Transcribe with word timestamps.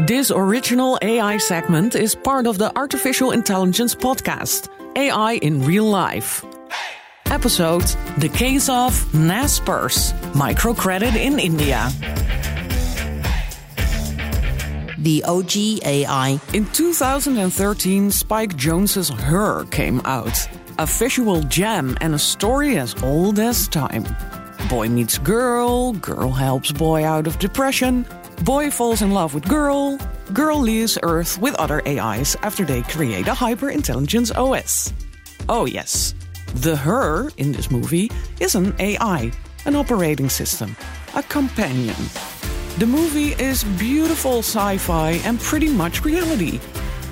This 0.00 0.30
original 0.30 0.98
AI 1.00 1.38
segment 1.38 1.94
is 1.94 2.14
part 2.14 2.46
of 2.46 2.58
the 2.58 2.70
Artificial 2.76 3.30
Intelligence 3.30 3.94
podcast, 3.94 4.68
AI 4.94 5.36
in 5.36 5.64
Real 5.64 5.86
Life. 5.86 6.44
Episode 7.26 7.86
The 8.18 8.28
Case 8.28 8.68
of 8.68 8.92
Naspers, 9.12 10.12
Microcredit 10.32 11.16
in 11.16 11.38
India. 11.38 11.88
The 14.98 15.24
OG 15.24 15.86
AI. 15.86 16.40
In 16.52 16.66
2013, 16.66 18.10
Spike 18.10 18.54
Jonze's 18.54 19.08
Her 19.08 19.64
came 19.66 20.02
out. 20.04 20.46
A 20.78 20.84
visual 20.84 21.42
gem 21.44 21.96
and 22.02 22.14
a 22.14 22.18
story 22.18 22.76
as 22.76 22.94
old 23.02 23.38
as 23.38 23.66
time. 23.66 24.04
Boy 24.68 24.90
meets 24.90 25.16
girl, 25.16 25.94
girl 25.94 26.32
helps 26.32 26.70
boy 26.70 27.02
out 27.06 27.26
of 27.26 27.38
depression, 27.38 28.04
boy 28.44 28.70
falls 28.70 29.02
in 29.02 29.10
love 29.10 29.34
with 29.34 29.48
girl, 29.48 29.98
girl 30.32 30.58
leaves 30.58 30.98
Earth 31.02 31.38
with 31.38 31.54
other 31.56 31.82
AIs 31.86 32.36
after 32.42 32.64
they 32.64 32.82
create 32.82 33.28
a 33.28 33.34
hyper 33.34 33.70
intelligence 33.70 34.30
OS. 34.30 34.92
Oh, 35.48 35.66
yes, 35.66 36.14
the 36.56 36.76
her 36.76 37.30
in 37.36 37.52
this 37.52 37.70
movie 37.70 38.10
is 38.40 38.54
an 38.54 38.74
AI, 38.78 39.30
an 39.64 39.76
operating 39.76 40.28
system, 40.28 40.76
a 41.14 41.22
companion. 41.22 41.96
The 42.78 42.86
movie 42.86 43.32
is 43.42 43.64
beautiful 43.78 44.38
sci 44.40 44.76
fi 44.78 45.12
and 45.24 45.40
pretty 45.40 45.68
much 45.68 46.04
reality. 46.04 46.60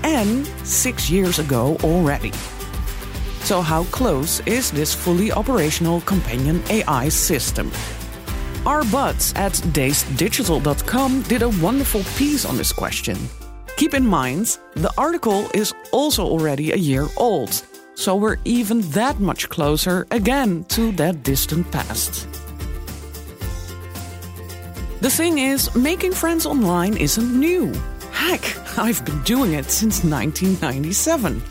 And 0.02 0.46
six 0.62 1.09
years 1.09 1.38
ago 1.38 1.77
already. 1.82 2.32
So, 3.45 3.62
how 3.62 3.84
close 3.84 4.41
is 4.41 4.70
this 4.70 4.95
fully 4.95 5.32
operational 5.32 6.01
companion 6.02 6.62
AI 6.68 7.09
system? 7.09 7.70
Our 8.66 8.84
buds 8.84 9.32
at 9.34 9.52
dazeddigital.com 9.52 11.23
did 11.23 11.42
a 11.42 11.48
wonderful 11.48 12.02
piece 12.16 12.45
on 12.45 12.56
this 12.56 12.73
question. 12.73 13.16
Keep 13.77 13.95
in 13.95 14.06
mind, 14.06 14.59
the 14.74 14.92
article 14.96 15.51
is 15.52 15.74
also 15.93 16.24
already 16.24 16.73
a 16.73 16.76
year 16.76 17.07
old, 17.16 17.62
so 17.95 18.16
we're 18.16 18.38
even 18.45 18.80
that 18.92 19.20
much 19.20 19.48
closer 19.48 20.07
again 20.10 20.65
to 20.70 20.92
that 20.92 21.23
distant 21.23 21.70
past. 21.70 22.26
The 25.01 25.10
thing 25.10 25.38
is, 25.38 25.74
making 25.74 26.12
friends 26.12 26.46
online 26.46 26.96
isn't 26.96 27.38
new. 27.38 27.73
Heck, 28.12 28.42
I've 28.79 29.04
been 29.04 29.23
doing 29.24 29.52
it 29.52 29.70
since 29.70 30.02
1997 30.04 31.42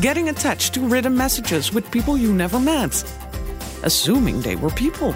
getting 0.00 0.30
attached 0.30 0.72
to 0.74 0.80
written 0.80 1.14
messages 1.14 1.72
with 1.72 1.90
people 1.90 2.16
you 2.16 2.32
never 2.32 2.58
met, 2.58 3.04
assuming 3.82 4.40
they 4.40 4.56
were 4.56 4.70
people. 4.70 5.14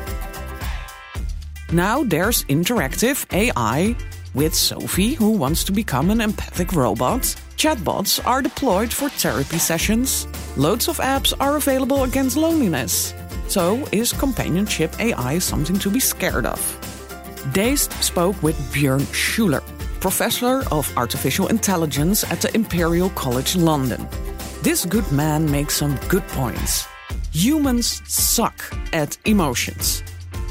Now 1.75 2.05
there's 2.05 2.45
interactive 2.45 3.27
AI 3.35 3.97
with 4.33 4.55
Sophie, 4.55 5.15
who 5.15 5.33
wants 5.33 5.65
to 5.65 5.73
become 5.73 6.11
an 6.11 6.21
empathic 6.21 6.73
robot. 6.73 7.23
Chatbots 7.57 8.25
are 8.25 8.41
deployed 8.41 8.93
for 8.93 9.09
therapy 9.09 9.59
sessions. 9.59 10.29
Loads 10.57 10.87
of 10.87 10.99
apps 10.99 11.35
are 11.41 11.57
available 11.57 12.05
against 12.05 12.37
loneliness. 12.37 13.13
So, 13.49 13.89
is 13.91 14.13
companionship 14.13 14.95
AI 15.01 15.41
something 15.41 15.77
to 15.81 15.91
be 15.91 15.99
scared 15.99 16.47
of? 16.47 16.61
Dazed 17.53 17.93
spoke 17.95 18.41
with 18.41 18.57
Björn 18.73 19.03
Schuller, 19.13 19.65
professor 19.99 20.63
of 20.71 20.87
artificial 20.97 21.49
intelligence 21.49 22.23
at 22.31 22.41
the 22.41 22.55
Imperial 22.55 23.11
College 23.17 23.57
London. 23.57 24.07
This 24.63 24.85
good 24.85 25.11
man 25.11 25.51
makes 25.51 25.75
some 25.75 25.99
good 26.09 26.27
points. 26.29 26.87
Humans 27.33 28.01
suck 28.07 28.63
at 28.93 29.19
emotions, 29.25 30.04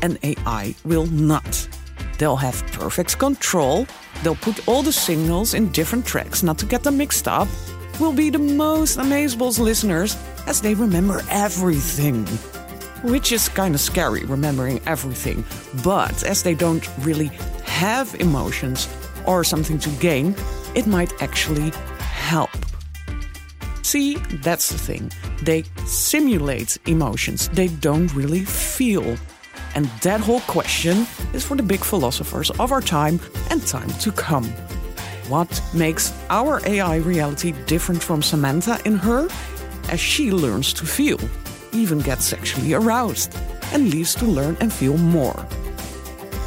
and 0.04 0.20
AI 0.22 0.76
will 0.86 1.08
not. 1.08 1.68
They'll 2.20 2.36
have 2.36 2.66
perfect 2.74 3.18
control, 3.18 3.88
they'll 4.22 4.36
put 4.36 4.68
all 4.68 4.84
the 4.84 4.92
signals 4.92 5.56
in 5.56 5.72
different 5.72 6.06
tracks 6.06 6.44
not 6.44 6.60
to 6.60 6.68
get 6.68 6.84
them 6.84 6.98
mixed 6.98 7.28
up, 7.28 7.48
will 8.00 8.14
be 8.14 8.30
the 8.30 8.40
most 8.40 9.00
amazeballs 9.00 9.60
listeners 9.60 10.16
as 10.46 10.62
they 10.62 10.76
remember 10.76 11.22
everything. 11.30 12.26
Which 13.04 13.32
is 13.32 13.50
kind 13.50 13.74
of 13.76 13.82
scary, 13.82 14.24
remembering 14.26 14.82
everything. 14.86 15.44
But 15.84 16.24
as 16.24 16.44
they 16.44 16.54
don't 16.54 16.88
really 17.00 17.32
have 17.66 18.14
emotions 18.16 18.88
or 19.26 19.44
something 19.44 19.80
to 19.80 19.90
gain, 20.00 20.36
it 20.76 20.86
might 20.88 21.12
actually 21.22 21.72
help. 22.00 22.50
See, 23.82 24.16
that's 24.42 24.70
the 24.70 24.78
thing. 24.78 25.12
They 25.44 25.64
simulate 25.86 26.78
emotions, 26.88 27.50
they 27.50 27.68
don't 27.68 28.14
really 28.14 28.46
feel. 28.46 29.18
And 29.76 29.86
that 30.02 30.20
whole 30.20 30.42
question 30.42 31.08
is 31.34 31.44
for 31.44 31.56
the 31.56 31.64
big 31.64 31.84
philosophers 31.84 32.52
of 32.52 32.72
our 32.72 32.82
time 32.82 33.20
and 33.50 33.66
time 33.66 33.90
to 34.00 34.12
come. 34.12 34.46
What 35.30 35.62
makes 35.74 36.14
our 36.30 36.62
AI 36.68 36.98
reality 36.98 37.54
different 37.66 38.04
from 38.04 38.22
Samantha 38.22 38.80
in 38.86 38.96
her? 38.98 39.28
As 39.90 40.00
she 40.00 40.32
learns 40.32 40.74
to 40.74 40.86
feel, 40.86 41.20
even 41.72 42.00
gets 42.00 42.26
sexually 42.26 42.74
aroused, 42.74 43.36
and 43.74 43.90
leaves 43.90 44.16
to 44.16 44.26
learn 44.26 44.58
and 44.60 44.72
feel 44.72 44.98
more. 44.98 45.46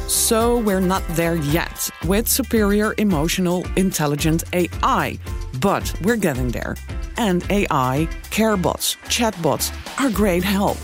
So 0.07 0.59
we're 0.59 0.79
not 0.79 1.03
there 1.09 1.35
yet 1.35 1.89
with 2.05 2.27
superior 2.27 2.93
emotional 2.97 3.65
intelligent 3.75 4.43
AI, 4.53 5.19
but 5.59 5.93
we're 6.01 6.15
getting 6.15 6.49
there 6.49 6.75
and 7.17 7.43
AI, 7.49 8.07
carebots, 8.29 8.95
chatbots 9.07 9.73
are 9.99 10.09
great 10.09 10.43
help. 10.43 10.77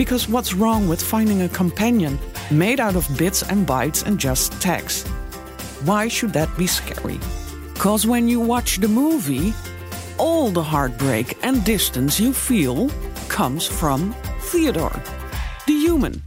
Because 0.00 0.30
what's 0.30 0.54
wrong 0.54 0.88
with 0.88 1.02
finding 1.02 1.42
a 1.42 1.48
companion 1.50 2.18
made 2.50 2.80
out 2.80 2.96
of 2.96 3.06
bits 3.18 3.42
and 3.42 3.66
bytes 3.66 4.02
and 4.06 4.18
just 4.18 4.58
text? 4.58 5.06
Why 5.84 6.08
should 6.08 6.32
that 6.32 6.48
be 6.56 6.66
scary? 6.66 7.20
Because 7.74 8.06
when 8.06 8.26
you 8.26 8.40
watch 8.40 8.78
the 8.78 8.88
movie, 8.88 9.52
all 10.16 10.50
the 10.50 10.62
heartbreak 10.62 11.36
and 11.42 11.62
distance 11.66 12.18
you 12.18 12.32
feel 12.32 12.88
comes 13.28 13.66
from 13.66 14.14
Theodore, 14.48 15.02
the 15.66 15.74
human, 15.74 16.22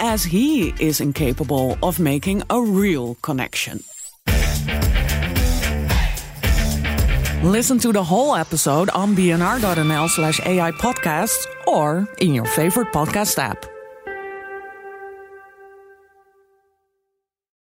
as 0.00 0.24
he 0.24 0.74
is 0.80 1.00
incapable 1.00 1.78
of 1.84 2.00
making 2.00 2.42
a 2.50 2.60
real 2.60 3.14
connection. 3.22 3.84
Listen 7.44 7.78
to 7.80 7.92
the 7.92 8.02
whole 8.02 8.34
episode 8.34 8.88
on 8.94 9.14
bnr.nl 9.14 10.08
slash 10.08 10.40
AI 10.46 10.70
podcasts 10.70 11.46
or 11.66 12.08
in 12.16 12.34
your 12.34 12.46
favorite 12.46 12.88
podcast 12.90 13.38
app. 13.38 13.73